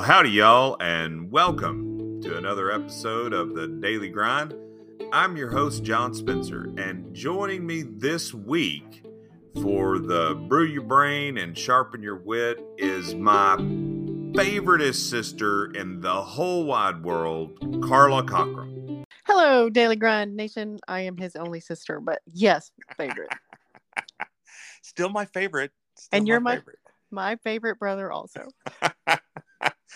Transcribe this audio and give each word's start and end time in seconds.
Well, 0.00 0.08
howdy, 0.08 0.30
y'all, 0.30 0.78
and 0.80 1.30
welcome 1.30 2.22
to 2.22 2.38
another 2.38 2.72
episode 2.72 3.34
of 3.34 3.54
the 3.54 3.68
Daily 3.68 4.08
Grind. 4.08 4.54
I'm 5.12 5.36
your 5.36 5.50
host, 5.50 5.82
John 5.84 6.14
Spencer, 6.14 6.72
and 6.78 7.14
joining 7.14 7.66
me 7.66 7.82
this 7.82 8.32
week 8.32 9.04
for 9.60 9.98
the 9.98 10.42
Brew 10.48 10.64
Your 10.64 10.84
Brain 10.84 11.36
and 11.36 11.56
Sharpen 11.56 12.02
Your 12.02 12.16
Wit 12.16 12.64
is 12.78 13.14
my 13.14 13.56
favoriteest 13.58 15.10
sister 15.10 15.70
in 15.72 16.00
the 16.00 16.22
whole 16.22 16.64
wide 16.64 17.04
world, 17.04 17.58
Carla 17.86 18.24
Cochran. 18.24 19.04
Hello, 19.26 19.68
Daily 19.68 19.96
Grind 19.96 20.34
Nation. 20.34 20.78
I 20.88 21.02
am 21.02 21.18
his 21.18 21.36
only 21.36 21.60
sister, 21.60 22.00
but 22.00 22.22
yes, 22.24 22.72
favorite. 22.96 23.34
Still 24.82 25.10
my 25.10 25.26
favorite. 25.26 25.72
Still 25.98 26.16
and 26.16 26.26
you're 26.26 26.40
my 26.40 26.56
favorite. 26.56 26.78
my 27.10 27.36
favorite 27.44 27.78
brother 27.78 28.10
also. 28.10 28.48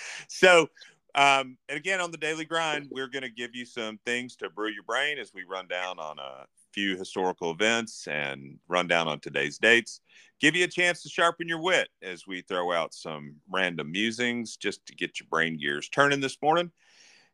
so 0.29 0.69
um, 1.15 1.57
and 1.69 1.79
again 1.79 2.01
on 2.01 2.11
the 2.11 2.19
daily 2.19 2.45
grind 2.45 2.89
we're 2.91 3.09
going 3.09 3.23
to 3.23 3.31
give 3.31 3.55
you 3.55 3.65
some 3.65 3.99
things 4.05 4.37
to 4.37 4.51
brew 4.51 4.71
your 4.71 4.83
brain 4.83 5.19
as 5.19 5.33
we 5.33 5.45
run 5.45 5.69
down 5.69 5.99
on 5.99 6.19
a 6.19 6.45
few 6.75 6.97
historical 6.97 7.53
events 7.53 8.09
and 8.09 8.59
run 8.69 8.89
down 8.89 9.07
on 9.07 9.21
today's 9.21 9.59
dates. 9.59 10.01
Give 10.41 10.57
you 10.57 10.65
a 10.65 10.69
chance 10.69 11.03
to 11.03 11.09
sharpen 11.09 11.49
your 11.49 11.63
wit 11.63 11.89
as 12.03 12.27
we 12.27 12.43
throw 12.43 12.73
out 12.73 12.93
some 12.93 13.37
random 13.49 13.93
musings 13.93 14.57
just 14.57 14.85
to 14.87 14.95
get 14.95 15.21
your 15.21 15.29
brain 15.31 15.57
gears 15.57 15.89
turning 15.89 16.21
this 16.21 16.37
morning. 16.43 16.73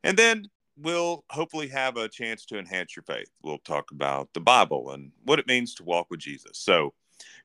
And 0.04 0.16
then 0.16 0.44
we'll 0.76 1.24
hopefully 1.30 1.68
have 1.68 1.96
a 1.96 2.08
chance 2.08 2.44
to 2.46 2.58
enhance 2.58 2.94
your 2.94 3.02
faith. 3.02 3.30
We'll 3.42 3.58
talk 3.58 3.90
about 3.90 4.28
the 4.34 4.40
bible 4.40 4.90
and 4.90 5.10
what 5.24 5.38
it 5.38 5.46
means 5.46 5.74
to 5.76 5.84
walk 5.84 6.08
with 6.10 6.20
jesus. 6.20 6.58
So 6.58 6.92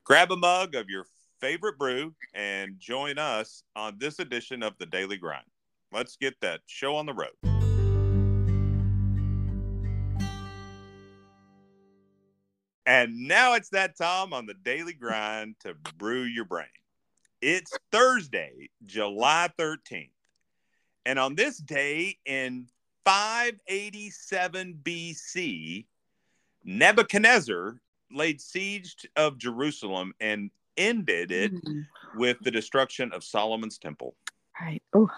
grab 0.04 0.32
a 0.32 0.38
mug 0.38 0.76
of 0.76 0.90
your 0.90 1.06
favorite 1.40 1.78
brew 1.78 2.14
and 2.34 2.80
join 2.80 3.18
us 3.18 3.64
on 3.76 3.98
this 3.98 4.20
edition 4.20 4.64
of 4.64 4.74
the 4.80 4.86
Daily 4.86 5.18
Grind. 5.18 5.46
Let's 5.92 6.18
get 6.18 6.36
that 6.42 6.62
show 6.66 6.96
on 6.96 7.06
the 7.06 7.14
road. 7.14 7.32
And 12.88 13.28
now 13.28 13.56
it's 13.56 13.70
that 13.70 13.98
time 13.98 14.32
on 14.34 14.46
the 14.46 14.54
Daily 14.54 14.94
Grind 14.94 15.56
to 15.62 15.74
brew 15.98 16.24
your 16.24 16.46
brain. 16.46 16.68
It's 17.42 17.72
Thursday, 17.92 18.70
July 18.86 19.50
13th. 19.60 20.10
And 21.06 21.20
on 21.20 21.36
this 21.36 21.58
day 21.58 22.18
in 22.26 22.68
587 23.06 24.80
BC, 24.84 25.86
Nebuchadnezzar 26.64 27.80
laid 28.12 28.42
siege 28.42 28.96
of 29.16 29.38
Jerusalem 29.38 30.14
and 30.20 30.50
ended 30.78 31.32
it 31.32 31.54
mm. 31.54 31.86
with 32.16 32.38
the 32.42 32.52
destruction 32.52 33.12
of 33.14 33.24
Solomon's 33.24 33.78
temple. 33.78 34.16
Right. 34.60 34.82
Oh. 34.94 35.10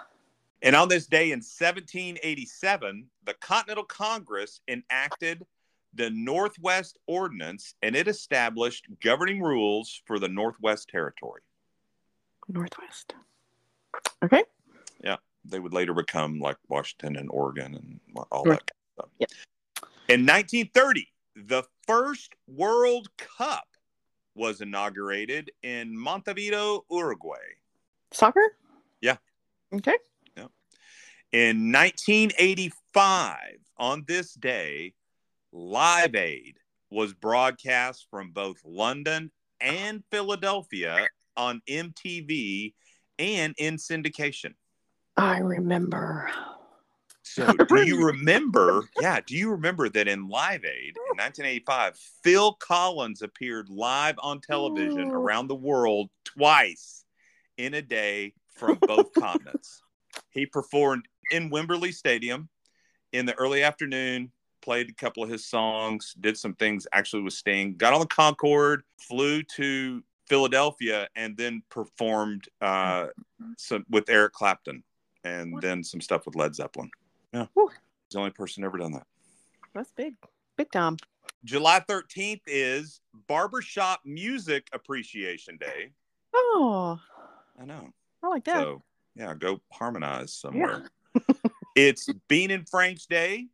And 0.62 0.76
on 0.76 0.90
this 0.90 1.06
day 1.06 1.32
in 1.32 1.40
1787, 1.40 3.06
the 3.26 3.34
Continental 3.36 3.84
Congress 3.84 4.62
enacted 4.68 5.46
the 5.94 6.10
Northwest 6.10 6.98
Ordinance 7.08 7.76
and 7.82 7.96
it 7.96 8.08
established 8.08 8.88
governing 9.02 9.42
rules 9.42 10.02
for 10.06 10.20
the 10.20 10.28
Northwest 10.28 10.90
Territory. 10.90 11.42
Northwest. 12.48 13.14
Okay. 14.24 14.44
Yeah. 15.04 15.18
They 15.46 15.60
would 15.60 15.74
later 15.74 15.94
become 15.94 16.40
like 16.40 16.58
Washington 16.68 17.16
and 17.16 17.30
Oregon 17.32 17.76
and 17.76 18.00
all 18.32 18.44
that 18.46 18.60
kind 18.60 18.62
of 18.62 18.94
stuff. 18.94 19.10
Yep. 19.20 19.30
In 20.10 20.26
1930, 20.26 21.08
the 21.36 21.64
first 21.86 22.34
World 22.48 23.10
Cup 23.18 23.68
was 24.38 24.62
inaugurated 24.62 25.52
in 25.64 25.98
Montevideo, 25.98 26.86
Uruguay. 26.92 27.36
Soccer? 28.12 28.56
Yeah. 29.02 29.18
Okay. 29.74 29.96
Yeah. 30.38 30.48
In 31.32 31.72
1985, 31.72 33.38
on 33.78 34.04
this 34.08 34.34
day, 34.34 34.94
Live 35.52 36.16
Aid 36.16 36.58
was 36.90 37.14
broadcast 37.14 38.08
from 38.10 38.32
both 38.32 38.58
London 38.64 39.32
and 39.60 40.04
Philadelphia 40.12 41.08
on 41.36 41.62
MTV 41.68 42.74
and 43.20 43.56
in 43.58 43.76
syndication. 43.76 44.54
I 45.18 45.40
remember. 45.40 46.30
So, 47.34 47.54
do 47.70 47.84
you 47.84 48.04
remember? 48.06 48.90
yeah, 49.02 49.20
do 49.26 49.36
you 49.36 49.52
remember 49.52 49.90
that 49.90 50.08
in 50.08 50.28
Live 50.28 50.66
Aid 50.66 50.96
in 50.98 51.18
1985, 51.18 51.98
Phil 52.24 52.54
Collins 52.54 53.22
appeared 53.22 53.70
live 53.70 54.16
on 54.20 54.40
television 54.40 55.12
around 55.12 55.48
the 55.48 55.56
world 55.56 56.10
twice 56.24 57.06
in 57.58 57.74
a 57.74 57.82
day 57.82 58.34
from 58.56 58.78
both 58.82 59.14
continents? 59.20 59.82
He 60.30 60.46
performed 60.46 61.08
in 61.32 61.50
Wembley 61.50 61.92
Stadium 61.92 62.50
in 63.14 63.26
the 63.26 63.36
early 63.36 63.64
afternoon, 63.64 64.32
played 64.62 64.90
a 64.90 64.94
couple 64.94 65.24
of 65.24 65.30
his 65.30 65.46
songs, 65.46 66.16
did 66.20 66.38
some 66.38 66.56
things 66.56 66.88
actually 66.94 67.24
with 67.24 67.34
Sting, 67.34 67.76
got 67.78 67.94
on 67.94 68.00
the 68.00 68.08
Concorde, 68.08 68.84
flew 69.00 69.44
to 69.56 70.04
Philadelphia, 70.28 71.08
and 71.16 71.38
then 71.38 71.62
performed 71.70 72.46
uh, 72.62 73.08
some, 73.58 73.86
with 73.90 74.10
Eric 74.10 74.34
Clapton 74.34 74.84
and 75.24 75.60
then 75.62 75.84
some 75.84 76.02
stuff 76.02 76.26
with 76.26 76.36
Led 76.36 76.56
Zeppelin. 76.56 76.90
Yeah. 77.34 77.46
Whew. 77.54 77.70
He's 77.70 78.14
the 78.14 78.20
only 78.20 78.32
person 78.32 78.64
ever 78.64 78.78
done 78.78 78.94
that. 78.94 79.08
That's 79.74 79.92
big. 79.92 80.14
Big 80.58 80.72
Tom. 80.72 80.98
July 81.44 81.82
13th 81.88 82.42
is 82.48 83.00
Barbershop 83.28 84.02
Music 84.06 84.68
Appreciation 84.74 85.58
Day. 85.58 85.92
Oh. 86.34 87.00
I 87.60 87.66
know. 87.66 87.90
I 88.24 88.28
like 88.28 88.46
that. 88.46 88.62
So, 88.62 88.82
yeah, 89.16 89.34
go 89.36 89.62
harmonize 89.72 90.34
somewhere. 90.34 90.90
Yeah. 91.14 91.22
it's 91.76 92.10
Bean 92.28 92.52
and 92.52 92.68
Frank's 92.68 93.06
Day. 93.06 93.48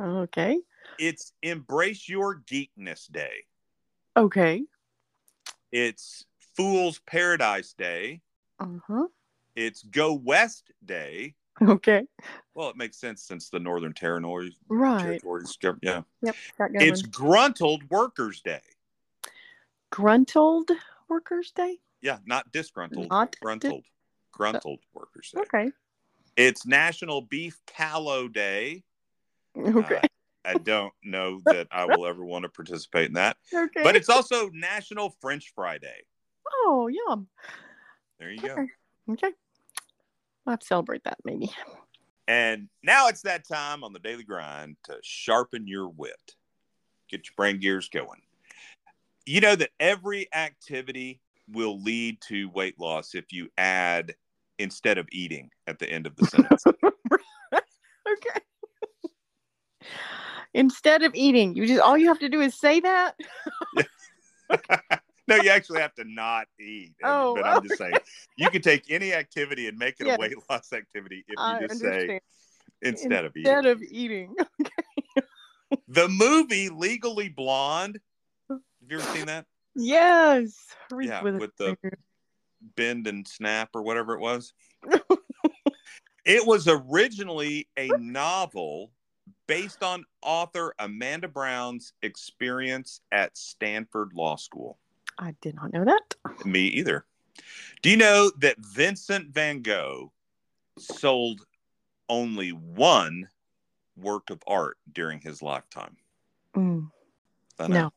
Okay. 0.00 0.58
It's 0.98 1.32
Embrace 1.42 2.08
Your 2.08 2.40
Geekness 2.40 3.10
Day. 3.10 3.44
Okay. 4.16 4.62
It's 5.70 6.24
Fool's 6.56 7.00
Paradise 7.06 7.72
Day. 7.72 8.20
Uh 8.58 8.78
huh. 8.86 9.06
It's 9.54 9.82
Go 9.82 10.14
West 10.14 10.72
Day. 10.84 11.34
Okay. 11.62 12.02
Well, 12.54 12.70
it 12.70 12.76
makes 12.76 12.98
sense 12.98 13.22
since 13.22 13.48
the 13.48 13.58
Northern 13.58 13.92
Territories. 13.92 14.54
Right. 14.68 15.02
Territories, 15.02 15.56
yeah. 15.82 16.02
Yep. 16.22 16.36
It's 16.74 17.02
Gruntled 17.02 17.88
Workers 17.90 18.40
Day. 18.42 18.60
Gruntled 19.90 20.70
Workers 21.08 21.50
Day? 21.52 21.78
Yeah, 22.00 22.18
not 22.26 22.50
disgruntled. 22.52 23.10
Not 23.10 23.36
gruntled. 23.40 23.82
Di- 23.82 23.90
gruntled 24.32 24.80
Workers 24.94 25.32
Day. 25.34 25.42
Okay. 25.42 25.70
It's 26.36 26.66
National 26.66 27.20
Beef 27.22 27.60
Tallow 27.66 28.28
Day. 28.28 28.84
Okay. 29.56 29.96
Uh, 29.96 30.08
I 30.44 30.54
don't 30.54 30.92
know 31.04 31.40
that 31.44 31.68
I 31.70 31.84
will 31.84 32.06
ever 32.06 32.24
want 32.24 32.44
to 32.44 32.48
participate 32.48 33.06
in 33.08 33.14
that. 33.14 33.36
Okay. 33.54 33.82
But 33.82 33.96
it's 33.96 34.08
also 34.08 34.48
National 34.50 35.10
French 35.20 35.52
Fry 35.54 35.78
Day. 35.78 36.02
Oh, 36.64 36.88
yum. 36.88 37.28
There 38.18 38.30
you 38.30 38.40
go. 38.40 38.66
Okay. 39.10 39.30
Okay. 40.42 40.50
I'll 40.50 40.52
have 40.52 40.60
to 40.60 40.66
celebrate 40.66 41.04
that 41.04 41.18
maybe. 41.24 41.52
And 42.28 42.68
now 42.82 43.08
it's 43.08 43.22
that 43.22 43.46
time 43.46 43.82
on 43.84 43.92
the 43.92 43.98
daily 43.98 44.24
grind 44.24 44.76
to 44.84 44.96
sharpen 45.02 45.66
your 45.66 45.88
wit, 45.88 46.34
get 47.10 47.26
your 47.26 47.34
brain 47.36 47.58
gears 47.60 47.88
going. 47.88 48.22
You 49.26 49.40
know 49.40 49.56
that 49.56 49.70
every 49.78 50.28
activity 50.34 51.20
will 51.50 51.80
lead 51.80 52.20
to 52.28 52.48
weight 52.50 52.78
loss 52.78 53.14
if 53.14 53.32
you 53.32 53.48
add 53.58 54.14
instead 54.58 54.98
of 54.98 55.06
eating 55.12 55.50
at 55.66 55.78
the 55.78 55.88
end 55.88 56.06
of 56.06 56.16
the 56.16 56.26
sentence. 56.26 56.64
okay. 57.54 58.40
Instead 60.54 61.02
of 61.02 61.12
eating, 61.14 61.54
you 61.54 61.66
just 61.66 61.80
all 61.80 61.96
you 61.96 62.08
have 62.08 62.18
to 62.20 62.28
do 62.28 62.40
is 62.40 62.58
say 62.58 62.80
that. 62.80 63.16
no, 65.28 65.36
you 65.36 65.50
actually 65.50 65.80
have 65.80 65.94
to 65.94 66.04
not 66.04 66.46
eat. 66.60 66.94
Oh, 67.02 67.34
but 67.34 67.46
I'm 67.46 67.62
just 67.62 67.78
saying, 67.78 67.94
you 68.36 68.50
can 68.50 68.62
take 68.62 68.90
any 68.90 69.12
activity 69.12 69.68
and 69.68 69.78
make 69.78 69.96
it 70.00 70.06
yes. 70.06 70.16
a 70.16 70.20
weight 70.20 70.34
loss 70.50 70.72
activity 70.72 71.24
if 71.28 71.34
you 71.36 71.36
I 71.38 71.60
just 71.60 71.82
understand. 71.82 72.08
say 72.08 72.20
instead, 72.82 73.24
of 73.24 73.36
eating. 73.36 73.52
Instead 73.52 73.66
of 73.66 73.82
eating. 73.82 74.34
Okay. 75.14 75.26
the 75.88 76.08
movie 76.08 76.68
Legally 76.68 77.30
Blonde. 77.30 77.98
Have 78.50 78.60
you 78.90 78.98
ever 78.98 79.16
seen 79.16 79.26
that? 79.26 79.46
Yes. 79.74 80.54
yeah, 81.00 81.22
with, 81.22 81.36
with 81.36 81.56
the 81.56 81.76
bend 82.76 83.06
and 83.06 83.26
snap 83.26 83.70
or 83.74 83.82
whatever 83.82 84.14
it 84.14 84.20
was. 84.20 84.52
it 86.24 86.46
was 86.46 86.68
originally 86.68 87.68
a 87.78 87.88
novel 87.98 88.90
based 89.46 89.82
on 89.82 90.04
author 90.22 90.74
Amanda 90.78 91.28
Brown's 91.28 91.92
experience 92.02 93.00
at 93.10 93.36
Stanford 93.36 94.12
Law 94.14 94.36
School. 94.36 94.78
I 95.18 95.34
did 95.40 95.54
not 95.54 95.72
know 95.72 95.84
that. 95.84 96.14
Me 96.44 96.62
either. 96.66 97.04
Do 97.82 97.90
you 97.90 97.96
know 97.96 98.30
that 98.38 98.58
Vincent 98.58 99.32
van 99.32 99.62
Gogh 99.62 100.12
sold 100.78 101.46
only 102.08 102.50
one 102.50 103.28
work 103.96 104.30
of 104.30 104.42
art 104.46 104.78
during 104.92 105.20
his 105.20 105.42
lifetime? 105.42 105.96
Mm. 106.56 106.90
No. 107.68 107.92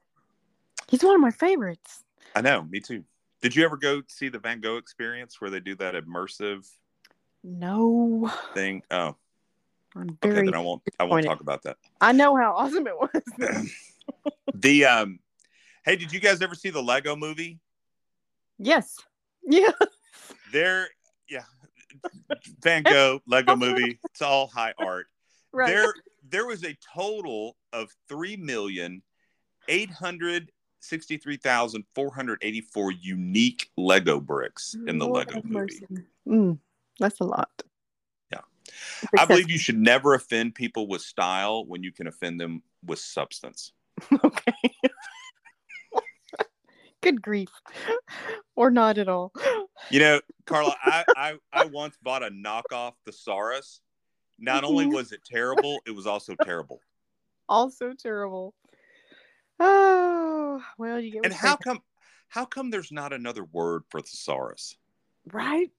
He's 0.88 1.04
one 1.04 1.16
of 1.16 1.22
my 1.22 1.32
favorites. 1.32 2.04
I 2.36 2.42
know, 2.42 2.64
me 2.64 2.80
too. 2.80 3.04
Did 3.42 3.56
you 3.56 3.66
ever 3.66 3.78
go 3.78 4.02
see 4.08 4.30
the 4.30 4.40
Van 4.40 4.60
Gogh 4.60 4.78
experience 4.78 5.40
where 5.40 5.50
they 5.50 5.60
do 5.60 5.76
that 5.76 5.96
immersive 5.96 6.68
No. 7.44 8.32
thing? 8.54 8.84
Oh, 8.92 9.16
I'm 9.96 10.18
okay. 10.24 10.46
Then 10.46 10.54
I 10.54 10.60
won't. 10.60 10.82
I 11.00 11.04
won't 11.06 11.26
talk 11.26 11.42
about 11.42 11.64
that. 11.64 11.78
I 12.02 12.12
know 12.12 12.36
how 12.36 12.54
awesome 12.58 12.88
it 12.88 12.96
was. 12.98 13.72
The 14.58 14.86
um, 14.86 15.20
hey, 15.86 15.96
did 15.96 16.12
you 16.12 16.20
guys 16.20 16.42
ever 16.42 16.56
see 16.56 16.70
the 16.70 16.82
Lego 16.82 17.16
Movie? 17.16 17.60
yes. 18.58 18.98
Yeah. 19.48 19.70
There, 20.52 20.88
yeah, 21.30 21.44
Van 22.64 22.82
Gogh 22.82 23.20
Lego 23.28 23.56
Movie. 23.56 24.00
It's 24.06 24.24
all 24.24 24.48
high 24.48 24.74
art. 24.80 25.06
Right. 25.54 25.68
There, 25.68 25.94
there 26.28 26.48
was 26.48 26.64
a 26.64 26.76
total 26.96 27.56
of 27.72 27.92
three 28.10 28.38
million 28.38 29.04
eight 29.68 29.92
hundred 29.92 30.52
sixty-three 30.80 31.38
thousand 31.38 31.84
four 31.94 32.12
hundred 32.12 32.40
eighty-four 32.42 32.92
unique 32.92 33.70
Lego 33.78 34.20
bricks 34.20 34.76
in 34.88 34.98
the 34.98 35.06
Lord 35.06 35.28
Lego 35.28 35.42
Movie. 35.48 35.86
Mm, 36.28 36.58
that's 37.00 37.20
a 37.20 37.26
lot. 37.26 37.52
Yeah. 38.32 38.42
I 39.18 39.26
believe 39.26 39.52
you 39.52 39.60
should 39.60 39.78
never 39.78 40.16
offend 40.16 40.56
people 40.56 40.88
with 40.88 41.02
style 41.02 41.66
when 41.66 41.84
you 41.84 41.92
can 41.92 42.08
offend 42.08 42.42
them 42.42 42.64
with 42.84 42.98
substance. 42.98 43.74
okay. 44.24 44.72
Good 47.06 47.22
grief. 47.22 47.50
Or 48.56 48.72
not 48.72 48.98
at 48.98 49.08
all. 49.08 49.32
You 49.92 50.00
know, 50.00 50.22
Carla, 50.48 50.76
I, 50.84 51.06
I, 51.16 51.34
I 51.54 51.66
once 51.66 51.96
bought 52.02 52.24
a 52.24 52.32
knockoff 52.32 52.94
thesaurus. 53.06 53.82
Not 54.40 54.64
only 54.64 54.86
Mhm. 54.86 54.94
was 54.94 55.12
it 55.12 55.24
terrible, 55.24 55.84
it 55.86 55.92
was 55.92 56.08
also 56.08 56.34
terrible. 56.34 56.82
Also 57.48 57.94
terrible. 57.94 58.56
Oh, 59.60 60.64
well, 60.80 61.00
you 61.00 61.12
get 61.12 61.26
And 61.26 61.34
how 61.34 61.58
come 61.58 61.84
how 62.30 62.44
come 62.44 62.72
there's 62.72 62.92
not 62.92 63.14
another 63.14 63.44
word 63.44 63.84
for 63.90 64.02
thesaurus? 64.02 64.76
right? 65.32 65.70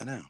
I 0.00 0.04
know. 0.04 0.22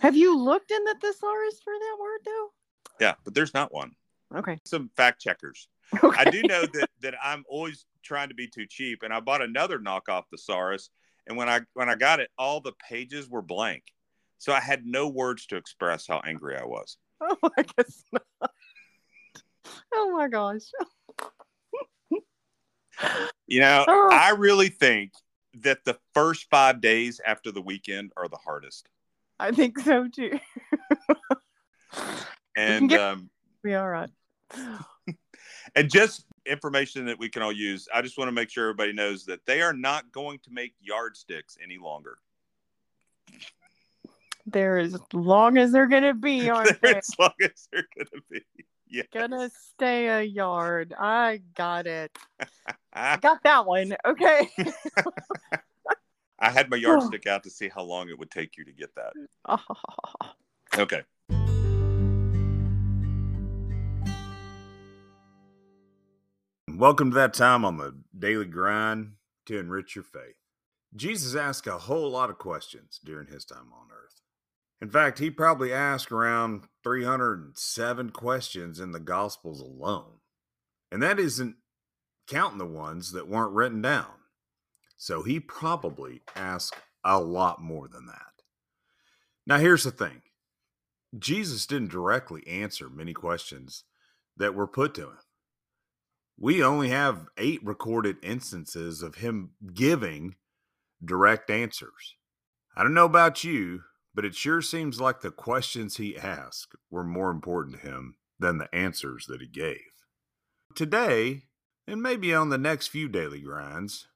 Have 0.00 0.16
you 0.16 0.36
looked 0.36 0.72
in 0.72 0.82
the 0.82 0.96
thesaurus 1.00 1.60
for 1.62 1.72
that 1.72 1.96
word 2.00 2.20
though? 2.24 2.52
Yeah, 3.00 3.14
but 3.22 3.32
there's 3.34 3.54
not 3.54 3.72
one. 3.72 3.94
Okay. 4.34 4.58
Some 4.64 4.90
fact 4.96 5.20
checkers. 5.20 5.68
Okay. 6.02 6.18
I 6.18 6.24
do 6.24 6.42
know 6.42 6.66
that 6.66 6.88
that 7.02 7.14
I'm 7.22 7.44
always 7.48 7.86
trying 8.02 8.28
to 8.28 8.34
be 8.34 8.48
too 8.48 8.66
cheap, 8.68 9.02
and 9.02 9.12
I 9.12 9.20
bought 9.20 9.42
another 9.42 9.78
knockoff 9.78 10.24
thesaurus. 10.30 10.90
And 11.26 11.36
when 11.36 11.48
I 11.48 11.60
when 11.74 11.88
I 11.88 11.94
got 11.94 12.20
it, 12.20 12.30
all 12.36 12.60
the 12.60 12.72
pages 12.88 13.28
were 13.28 13.42
blank, 13.42 13.84
so 14.38 14.52
I 14.52 14.60
had 14.60 14.84
no 14.84 15.08
words 15.08 15.46
to 15.46 15.56
express 15.56 16.06
how 16.06 16.20
angry 16.24 16.56
I 16.56 16.64
was. 16.64 16.96
Oh, 17.24 17.36
I 17.56 17.62
guess 17.62 18.02
not. 18.12 18.50
Oh 19.94 20.10
my 20.16 20.26
gosh. 20.26 20.62
You 23.46 23.60
know, 23.60 23.84
Oh. 23.88 24.08
I 24.12 24.30
really 24.30 24.68
think 24.68 25.12
that 25.60 25.84
the 25.84 25.98
first 26.14 26.46
five 26.50 26.80
days 26.80 27.20
after 27.24 27.52
the 27.52 27.62
weekend 27.62 28.10
are 28.16 28.28
the 28.28 28.38
hardest. 28.38 28.88
I 29.38 29.52
think 29.52 29.78
so 29.78 30.08
too. 30.08 30.38
And 32.56 32.88
get- 32.88 33.00
um, 33.00 33.30
Be 33.62 33.74
all 33.74 33.88
right. 33.88 34.10
and 35.74 35.90
just 35.90 36.24
information 36.46 37.06
that 37.06 37.18
we 37.18 37.28
can 37.28 37.42
all 37.42 37.52
use. 37.52 37.88
I 37.94 38.02
just 38.02 38.18
want 38.18 38.28
to 38.28 38.32
make 38.32 38.50
sure 38.50 38.64
everybody 38.64 38.92
knows 38.92 39.24
that 39.26 39.44
they 39.46 39.62
are 39.62 39.72
not 39.72 40.10
going 40.12 40.38
to 40.40 40.50
make 40.50 40.74
yardsticks 40.80 41.56
any 41.62 41.78
longer. 41.78 42.18
They're 44.46 44.78
as 44.78 44.98
long 45.12 45.56
as 45.56 45.72
they're 45.72 45.86
gonna 45.86 46.14
be, 46.14 46.50
aren't 46.50 46.80
they? 46.80 46.96
as 46.96 47.10
long 47.18 47.32
as 47.42 47.68
they're 47.72 47.86
going 47.96 48.06
to 48.06 48.22
be. 48.30 48.42
Yeah. 48.94 49.04
Gonna 49.10 49.50
stay 49.70 50.08
a 50.08 50.20
yard. 50.20 50.92
I 50.98 51.40
got 51.54 51.86
it. 51.86 52.14
I 52.38 52.46
I, 52.92 53.16
got 53.22 53.42
that 53.42 53.64
one. 53.64 53.96
Okay. 54.04 54.50
I 56.38 56.50
had 56.50 56.68
my 56.68 56.76
yardstick 56.76 57.26
out 57.26 57.42
to 57.44 57.50
see 57.50 57.70
how 57.70 57.84
long 57.84 58.10
it 58.10 58.18
would 58.18 58.30
take 58.30 58.58
you 58.58 58.66
to 58.66 58.72
get 58.72 58.94
that. 58.96 59.14
Oh, 59.48 59.62
Okay. 60.76 61.02
Welcome 66.82 67.12
to 67.12 67.14
that 67.14 67.32
time 67.32 67.64
on 67.64 67.76
the 67.76 67.94
daily 68.18 68.44
grind 68.44 69.12
to 69.46 69.56
enrich 69.56 69.94
your 69.94 70.02
faith. 70.02 70.34
Jesus 70.96 71.36
asked 71.36 71.68
a 71.68 71.78
whole 71.78 72.10
lot 72.10 72.28
of 72.28 72.38
questions 72.38 72.98
during 73.04 73.28
his 73.28 73.44
time 73.44 73.72
on 73.72 73.86
earth. 73.92 74.20
In 74.80 74.90
fact, 74.90 75.20
he 75.20 75.30
probably 75.30 75.72
asked 75.72 76.10
around 76.10 76.64
307 76.82 78.10
questions 78.10 78.80
in 78.80 78.90
the 78.90 78.98
Gospels 78.98 79.60
alone. 79.60 80.14
And 80.90 81.00
that 81.04 81.20
isn't 81.20 81.54
counting 82.26 82.58
the 82.58 82.66
ones 82.66 83.12
that 83.12 83.28
weren't 83.28 83.54
written 83.54 83.80
down. 83.80 84.14
So 84.96 85.22
he 85.22 85.38
probably 85.38 86.22
asked 86.34 86.74
a 87.04 87.20
lot 87.20 87.62
more 87.62 87.86
than 87.86 88.06
that. 88.06 88.42
Now, 89.46 89.58
here's 89.58 89.84
the 89.84 89.92
thing 89.92 90.22
Jesus 91.16 91.64
didn't 91.64 91.92
directly 91.92 92.44
answer 92.48 92.90
many 92.90 93.12
questions 93.12 93.84
that 94.36 94.56
were 94.56 94.66
put 94.66 94.94
to 94.94 95.02
him 95.02 95.18
we 96.38 96.62
only 96.62 96.88
have 96.88 97.28
eight 97.36 97.64
recorded 97.64 98.16
instances 98.22 99.02
of 99.02 99.16
him 99.16 99.50
giving 99.74 100.36
direct 101.04 101.50
answers. 101.50 102.16
I 102.76 102.82
don't 102.82 102.94
know 102.94 103.04
about 103.04 103.44
you, 103.44 103.82
but 104.14 104.24
it 104.24 104.34
sure 104.34 104.62
seems 104.62 105.00
like 105.00 105.20
the 105.20 105.30
questions 105.30 105.96
he 105.96 106.16
asked 106.16 106.74
were 106.90 107.04
more 107.04 107.30
important 107.30 107.80
to 107.80 107.88
him 107.88 108.16
than 108.38 108.58
the 108.58 108.74
answers 108.74 109.26
that 109.26 109.40
he 109.40 109.46
gave. 109.46 109.80
Today, 110.74 111.42
and 111.86 112.02
maybe 112.02 112.34
on 112.34 112.48
the 112.48 112.58
next 112.58 112.88
few 112.88 113.08
daily 113.08 113.40
grinds, 113.40 114.08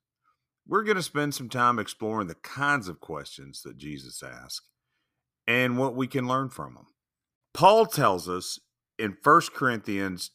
we're 0.67 0.85
going 0.85 0.97
to 0.97 1.03
spend 1.03 1.35
some 1.35 1.49
time 1.49 1.79
exploring 1.79 2.27
the 2.27 2.35
kinds 2.35 2.89
of 2.89 3.01
questions 3.01 3.63
that 3.63 3.77
Jesus 3.77 4.23
asked 4.23 4.69
and 5.47 5.79
what 5.79 5.95
we 5.95 6.07
can 6.07 6.27
learn 6.27 6.49
from 6.49 6.75
them. 6.75 6.87
Paul 7.55 7.87
tells 7.87 8.29
us 8.29 8.59
in 8.99 9.17
1 9.23 9.41
Corinthians 9.55 10.33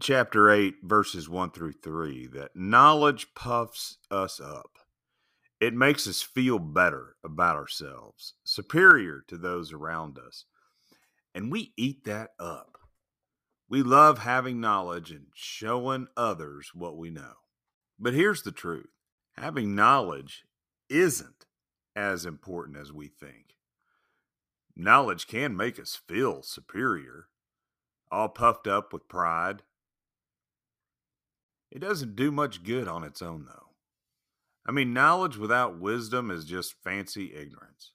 chapter 0.00 0.50
8, 0.50 0.76
verses 0.82 1.28
1 1.28 1.50
through 1.50 1.72
3, 1.72 2.28
that 2.28 2.54
knowledge 2.54 3.34
puffs 3.34 3.98
us 4.10 4.40
up. 4.40 4.78
It 5.60 5.74
makes 5.74 6.06
us 6.06 6.22
feel 6.22 6.58
better 6.58 7.16
about 7.24 7.56
ourselves, 7.56 8.34
superior 8.44 9.24
to 9.26 9.36
those 9.36 9.72
around 9.72 10.18
us. 10.18 10.44
And 11.34 11.50
we 11.50 11.72
eat 11.76 12.04
that 12.04 12.30
up. 12.38 12.78
We 13.68 13.82
love 13.82 14.20
having 14.20 14.60
knowledge 14.60 15.10
and 15.10 15.26
showing 15.34 16.06
others 16.16 16.70
what 16.74 16.96
we 16.96 17.10
know. 17.10 17.34
But 17.98 18.14
here's 18.14 18.42
the 18.42 18.52
truth 18.52 18.88
having 19.36 19.74
knowledge 19.74 20.44
isn't 20.88 21.46
as 21.94 22.24
important 22.24 22.76
as 22.76 22.92
we 22.92 23.08
think. 23.08 23.56
Knowledge 24.76 25.26
can 25.26 25.56
make 25.56 25.78
us 25.80 26.00
feel 26.06 26.42
superior, 26.42 27.26
all 28.12 28.28
puffed 28.28 28.68
up 28.68 28.92
with 28.92 29.08
pride. 29.08 29.62
It 31.70 31.80
doesn't 31.80 32.16
do 32.16 32.30
much 32.30 32.62
good 32.62 32.88
on 32.88 33.04
its 33.04 33.20
own, 33.20 33.44
though. 33.46 33.68
I 34.66 34.72
mean, 34.72 34.92
knowledge 34.92 35.36
without 35.36 35.78
wisdom 35.78 36.30
is 36.30 36.44
just 36.44 36.82
fancy 36.82 37.34
ignorance. 37.34 37.92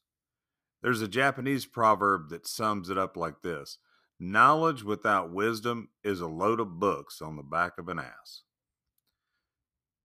There's 0.81 1.01
a 1.01 1.07
Japanese 1.07 1.65
proverb 1.65 2.29
that 2.29 2.47
sums 2.47 2.89
it 2.89 2.97
up 2.97 3.15
like 3.15 3.41
this 3.41 3.77
Knowledge 4.19 4.83
without 4.83 5.31
wisdom 5.31 5.89
is 6.03 6.21
a 6.21 6.27
load 6.27 6.59
of 6.59 6.79
books 6.79 7.21
on 7.21 7.35
the 7.35 7.43
back 7.43 7.77
of 7.77 7.89
an 7.89 7.99
ass. 7.99 8.43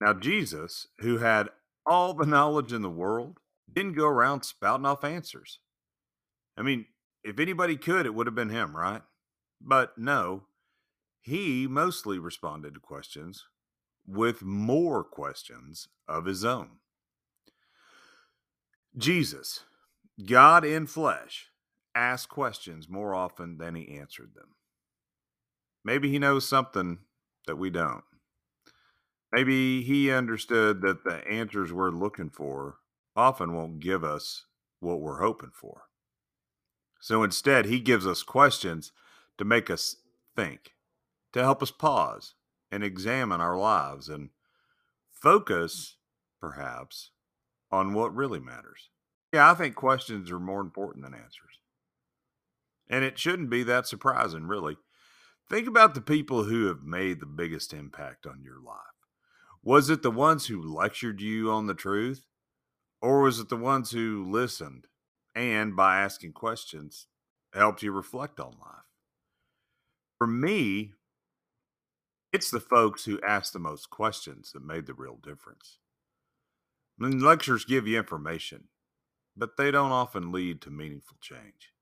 Now, 0.00 0.12
Jesus, 0.12 0.88
who 1.00 1.18
had 1.18 1.50
all 1.87 2.14
the 2.14 2.26
knowledge 2.26 2.72
in 2.72 2.82
the 2.82 2.90
world, 2.90 3.38
didn't 3.72 3.92
go 3.92 4.06
around 4.06 4.42
spouting 4.42 4.87
off 4.87 5.04
answers. 5.04 5.60
I 6.56 6.62
mean, 6.62 6.87
if 7.22 7.38
anybody 7.38 7.76
could, 7.76 8.06
it 8.06 8.14
would 8.14 8.26
have 8.26 8.34
been 8.34 8.48
him, 8.48 8.76
right? 8.76 9.02
But 9.60 9.96
no, 9.98 10.44
he 11.20 11.66
mostly 11.66 12.18
responded 12.18 12.75
to 12.75 12.80
questions 12.80 13.44
with 14.08 14.42
more 14.42 15.04
questions 15.04 15.88
of 16.08 16.24
his 16.24 16.44
own. 16.44 16.70
Jesus, 18.96 19.64
God 20.24 20.64
in 20.64 20.86
flesh, 20.86 21.50
asked 21.94 22.28
questions 22.28 22.88
more 22.88 23.14
often 23.14 23.58
than 23.58 23.74
he 23.74 23.98
answered 23.98 24.30
them. 24.34 24.54
Maybe 25.84 26.10
he 26.10 26.18
knows 26.18 26.48
something 26.48 26.98
that 27.46 27.56
we 27.56 27.70
don't. 27.70 28.04
Maybe 29.30 29.82
he 29.82 30.10
understood 30.10 30.80
that 30.80 31.04
the 31.04 31.26
answers 31.28 31.72
we're 31.72 31.90
looking 31.90 32.30
for 32.30 32.76
often 33.14 33.52
won't 33.54 33.80
give 33.80 34.02
us 34.02 34.46
what 34.80 35.00
we're 35.00 35.20
hoping 35.20 35.52
for. 35.52 35.82
So 37.00 37.22
instead, 37.22 37.66
he 37.66 37.78
gives 37.78 38.06
us 38.06 38.22
questions 38.22 38.90
to 39.36 39.44
make 39.44 39.70
us 39.70 39.96
think, 40.34 40.72
to 41.32 41.40
help 41.40 41.62
us 41.62 41.70
pause 41.70 42.34
and 42.70 42.82
examine 42.82 43.40
our 43.40 43.56
lives 43.56 44.08
and 44.08 44.30
focus, 45.10 45.96
mm. 45.96 46.40
perhaps, 46.40 47.10
on 47.70 47.94
what 47.94 48.14
really 48.14 48.40
matters. 48.40 48.90
Yeah, 49.32 49.50
I 49.50 49.54
think 49.54 49.75
questions 49.75 50.30
are 50.30 50.40
more 50.40 50.60
important 50.60 51.04
than 51.04 51.14
answers. 51.14 51.60
And 52.88 53.04
it 53.04 53.18
shouldn't 53.18 53.50
be 53.50 53.62
that 53.64 53.87
surprising, 53.87 54.46
really. 54.46 54.76
Think 55.50 55.66
about 55.66 55.94
the 55.94 56.00
people 56.00 56.44
who 56.44 56.66
have 56.66 56.82
made 56.82 57.20
the 57.20 57.26
biggest 57.26 57.72
impact 57.72 58.26
on 58.26 58.42
your 58.42 58.60
life. 58.60 58.76
Was 59.62 59.90
it 59.90 60.02
the 60.02 60.10
ones 60.10 60.46
who 60.46 60.62
lectured 60.62 61.20
you 61.20 61.50
on 61.50 61.66
the 61.66 61.75
truth? 61.75 62.26
Or 63.00 63.22
was 63.22 63.38
it 63.38 63.48
the 63.48 63.56
ones 63.56 63.90
who 63.90 64.26
listened 64.30 64.87
and 65.38 65.76
by 65.76 66.00
asking 66.00 66.32
questions, 66.32 67.06
helped 67.52 67.82
you 67.82 67.92
reflect 67.92 68.40
on 68.40 68.56
life. 68.60 68.90
For 70.18 70.26
me, 70.26 70.94
it's 72.32 72.50
the 72.50 72.61
folks 72.61 73.04
who 73.04 73.20
ask 73.26 73.52
the 73.52 73.58
most 73.58 73.90
questions 73.90 74.52
that 74.52 74.64
made 74.64 74.87
the 74.87 74.94
real 74.94 75.16
difference. 75.16 75.78
Lectures 76.99 77.64
give 77.64 77.87
you 77.87 77.99
information, 77.99 78.64
but 79.37 79.56
they 79.56 79.70
don't 79.70 79.92
often 79.92 80.32
lead 80.32 80.61
to 80.62 80.70
meaningful 80.70 81.16
change. 81.20 81.73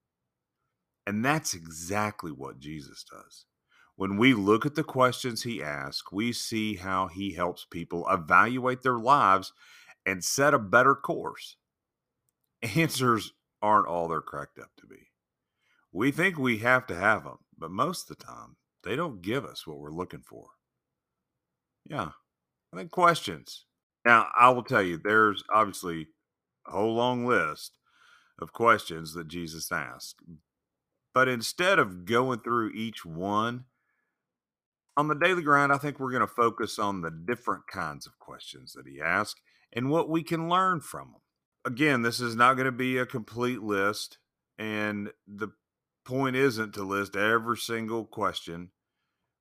And 1.07 1.25
that's 1.25 1.55
exactly 1.55 2.31
what 2.31 2.59
Jesus 2.59 3.05
does. 3.05 3.47
When 3.97 4.19
we 4.19 4.35
look 4.35 4.67
at 4.67 4.75
the 4.75 4.85
questions 4.85 5.43
he 5.43 5.63
asks, 5.63 6.13
we 6.13 6.33
see 6.33 6.77
how 6.77 7.07
he 7.07 7.33
helps 7.33 7.65
people 7.65 8.07
evaluate 8.11 8.83
their 8.83 8.99
lives 8.99 9.53
and 10.05 10.23
set 10.23 10.53
a 10.53 10.59
better 10.59 10.95
course. 10.95 11.57
Answers 12.77 13.33
aren't 13.63 13.87
all 13.87 14.09
they're 14.09 14.21
cracked 14.21 14.59
up 14.59 14.71
to 14.81 14.87
be. 14.87 15.09
We 15.93 16.11
think 16.11 16.39
we 16.39 16.59
have 16.59 16.87
to 16.89 16.95
have 16.95 17.25
them, 17.25 17.39
but 17.57 17.71
most 17.71 18.11
of 18.11 18.19
the 18.19 18.25
time, 18.25 18.57
they 18.87 18.97
don't 18.97 19.23
give 19.23 19.45
us 19.45 19.67
what 19.67 19.79
we're 19.79 19.91
looking 19.91 20.23
for. 20.23 20.47
Yeah, 21.85 22.11
I 22.73 22.77
think 22.77 22.91
questions. 22.91 23.65
Now, 24.05 24.29
I 24.39 24.51
will 24.51 24.63
tell 24.63 24.83
you, 24.83 24.99
there's 24.99 25.43
obviously 25.53 26.09
a 26.67 26.71
whole 26.71 26.95
long 26.95 27.27
list 27.27 27.77
of 28.41 28.53
questions 28.53 29.15
that 29.15 29.29
Jesus 29.29 29.73
asked. 29.73 30.23
But 31.13 31.29
instead 31.29 31.79
of 31.79 32.05
going 32.05 32.41
through 32.41 32.73
each 32.75 33.05
one, 33.05 33.65
on 34.97 35.09
the 35.09 35.15
daily 35.15 35.43
grind, 35.43 35.73
I 35.73 35.79
think 35.79 35.99
we're 35.99 36.11
going 36.11 36.21
to 36.21 36.27
focus 36.27 36.79
on 36.79 37.01
the 37.03 37.11
different 37.11 37.67
kinds 37.67 38.07
of 38.07 38.19
questions 38.19 38.73
that 38.73 38.87
he 38.87 39.01
asked 39.01 39.41
and 39.73 39.91
what 39.91 40.09
we 40.09 40.23
can 40.23 40.49
learn 40.49 40.81
from 40.81 41.13
them. 41.13 41.21
Again, 41.65 42.03
this 42.03 42.21
is 42.21 42.37
not 42.37 42.55
going 42.55 42.67
to 42.67 42.73
be 42.73 42.97
a 42.97 43.07
complete 43.07 43.63
list, 43.63 44.19
and 44.59 45.11
the 45.27 45.49
point 46.05 46.37
isn't 46.37 46.75
to 46.75 46.85
list 46.85 47.17
every 47.17 47.57
single 47.57 48.05
question, 48.05 48.71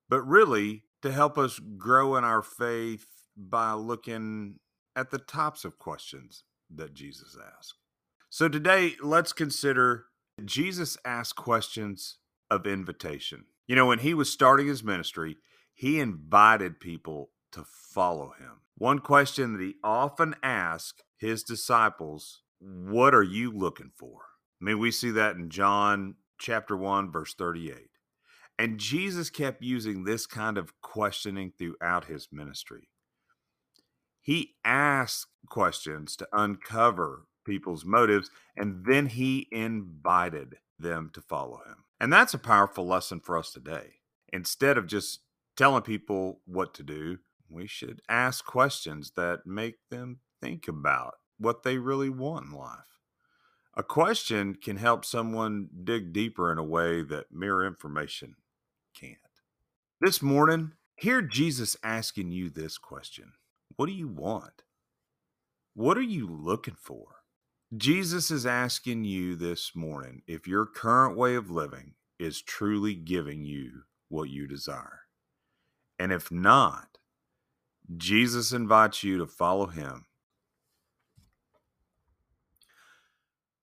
but 0.09 0.21
really 0.23 0.83
to 1.01 1.11
help 1.11 1.37
us 1.37 1.59
grow 1.77 2.15
in 2.15 2.23
our 2.23 2.41
faith 2.41 3.07
by 3.37 3.73
looking 3.73 4.59
at 4.95 5.11
the 5.11 5.17
tops 5.17 5.65
of 5.65 5.77
questions 5.77 6.43
that 6.73 6.93
Jesus 6.93 7.37
asked. 7.57 7.75
So 8.29 8.47
today, 8.49 8.95
let's 9.01 9.33
consider 9.33 10.05
Jesus 10.43 10.97
asked 11.05 11.35
questions 11.35 12.17
of 12.49 12.67
invitation. 12.67 13.45
You 13.67 13.75
know, 13.75 13.85
when 13.85 13.99
he 13.99 14.13
was 14.13 14.31
starting 14.31 14.67
his 14.67 14.83
ministry, 14.83 15.37
he 15.73 15.99
invited 15.99 16.79
people 16.79 17.31
to 17.51 17.63
follow 17.63 18.33
him. 18.39 18.61
One 18.77 18.99
question 18.99 19.53
that 19.53 19.61
he 19.61 19.75
often 19.83 20.35
asked 20.43 21.03
his 21.17 21.43
disciples, 21.43 22.41
What 22.59 23.15
are 23.15 23.23
you 23.23 23.51
looking 23.51 23.91
for? 23.95 24.21
I 24.61 24.65
mean, 24.65 24.79
we 24.79 24.91
see 24.91 25.11
that 25.11 25.35
in 25.35 25.49
John 25.49 26.15
chapter 26.39 26.75
1, 26.75 27.11
verse 27.11 27.33
38. 27.33 27.89
And 28.57 28.79
Jesus 28.79 29.29
kept 29.29 29.61
using 29.61 30.03
this 30.03 30.25
kind 30.25 30.57
of 30.57 30.79
questioning 30.81 31.51
throughout 31.57 32.05
his 32.05 32.29
ministry. 32.31 32.89
He 34.21 34.55
asked 34.63 35.27
questions 35.49 36.15
to 36.15 36.27
uncover 36.31 37.25
people's 37.45 37.85
motives, 37.85 38.29
and 38.55 38.85
then 38.85 39.07
he 39.07 39.47
invited 39.51 40.57
them 40.79 41.11
to 41.13 41.21
follow 41.21 41.57
him. 41.65 41.83
And 41.99 42.11
that's 42.11 42.33
a 42.33 42.39
powerful 42.39 42.87
lesson 42.87 43.19
for 43.19 43.37
us 43.37 43.51
today. 43.51 43.95
Instead 44.33 44.77
of 44.77 44.87
just 44.87 45.19
telling 45.55 45.83
people 45.83 46.41
what 46.45 46.73
to 46.73 46.83
do, 46.83 47.19
we 47.49 47.67
should 47.67 48.01
ask 48.09 48.45
questions 48.45 49.11
that 49.15 49.45
make 49.45 49.75
them 49.91 50.19
think 50.41 50.67
about 50.67 51.15
what 51.37 51.63
they 51.63 51.77
really 51.77 52.09
want 52.09 52.47
in 52.47 52.51
life. 52.51 52.79
A 53.75 53.83
question 53.83 54.55
can 54.55 54.77
help 54.77 55.05
someone 55.05 55.69
dig 55.83 56.13
deeper 56.13 56.51
in 56.51 56.57
a 56.57 56.63
way 56.63 57.01
that 57.03 57.25
mere 57.31 57.65
information 57.65 58.35
can't. 58.95 59.17
This 60.01 60.21
morning, 60.21 60.71
hear 60.95 61.21
Jesus 61.21 61.75
asking 61.83 62.31
you 62.31 62.49
this 62.49 62.77
question 62.77 63.33
What 63.75 63.87
do 63.87 63.91
you 63.91 64.07
want? 64.07 64.63
What 65.73 65.97
are 65.97 66.01
you 66.01 66.27
looking 66.27 66.77
for? 66.79 67.07
Jesus 67.75 68.31
is 68.31 68.45
asking 68.45 69.03
you 69.03 69.35
this 69.35 69.75
morning 69.75 70.21
if 70.27 70.47
your 70.47 70.65
current 70.65 71.17
way 71.17 71.35
of 71.35 71.51
living 71.51 71.95
is 72.19 72.41
truly 72.41 72.95
giving 72.95 73.43
you 73.43 73.83
what 74.07 74.29
you 74.29 74.47
desire. 74.47 75.01
And 75.99 76.13
if 76.13 76.31
not, 76.31 76.97
Jesus 77.97 78.53
invites 78.53 79.03
you 79.03 79.17
to 79.17 79.27
follow 79.27 79.65
him. 79.67 80.05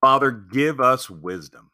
Father, 0.01 0.31
give 0.31 0.81
us 0.81 1.09
wisdom 1.09 1.72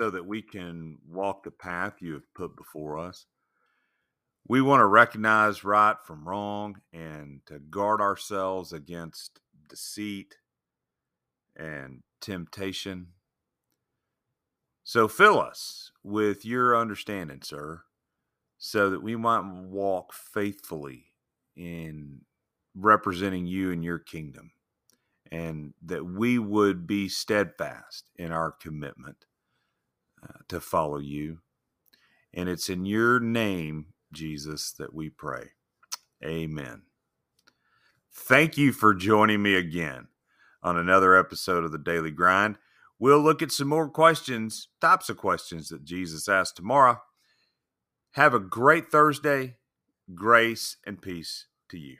so 0.00 0.08
that 0.08 0.24
we 0.24 0.40
can 0.40 0.96
walk 1.06 1.42
the 1.42 1.50
path 1.50 1.96
you 2.00 2.14
have 2.14 2.34
put 2.34 2.56
before 2.56 2.98
us. 2.98 3.26
We 4.48 4.62
want 4.62 4.80
to 4.80 4.86
recognize 4.86 5.62
right 5.62 5.96
from 6.06 6.26
wrong 6.26 6.80
and 6.90 7.42
to 7.44 7.58
guard 7.58 8.00
ourselves 8.00 8.72
against 8.72 9.40
deceit 9.68 10.36
and 11.54 12.02
temptation. 12.22 13.08
So 14.84 15.06
fill 15.06 15.38
us 15.38 15.92
with 16.02 16.46
your 16.46 16.78
understanding, 16.78 17.42
sir, 17.42 17.82
so 18.56 18.88
that 18.88 19.02
we 19.02 19.16
might 19.16 19.44
walk 19.44 20.14
faithfully 20.14 21.12
in 21.56 22.22
representing 22.74 23.44
you 23.44 23.70
and 23.70 23.84
your 23.84 23.98
kingdom, 23.98 24.52
and 25.30 25.74
that 25.84 26.06
we 26.06 26.38
would 26.38 26.86
be 26.86 27.10
steadfast 27.10 28.08
in 28.16 28.32
our 28.32 28.50
commitment 28.50 29.26
to 30.48 30.60
follow 30.60 30.98
you. 30.98 31.38
And 32.32 32.48
it's 32.48 32.68
in 32.68 32.84
your 32.84 33.20
name, 33.20 33.86
Jesus, 34.12 34.72
that 34.72 34.94
we 34.94 35.10
pray. 35.10 35.50
Amen. 36.24 36.82
Thank 38.12 38.56
you 38.56 38.72
for 38.72 38.94
joining 38.94 39.42
me 39.42 39.54
again 39.54 40.08
on 40.62 40.76
another 40.76 41.16
episode 41.16 41.64
of 41.64 41.72
the 41.72 41.78
Daily 41.78 42.10
Grind. 42.10 42.58
We'll 42.98 43.20
look 43.20 43.40
at 43.40 43.50
some 43.50 43.68
more 43.68 43.88
questions, 43.88 44.68
types 44.80 45.08
of 45.08 45.16
questions 45.16 45.70
that 45.70 45.84
Jesus 45.84 46.28
asked 46.28 46.56
tomorrow. 46.56 47.00
Have 48.12 48.34
a 48.34 48.40
great 48.40 48.90
Thursday. 48.90 49.56
Grace 50.14 50.76
and 50.84 51.00
peace 51.00 51.46
to 51.70 51.78
you. 51.78 51.98